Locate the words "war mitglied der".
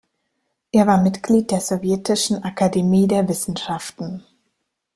0.87-1.59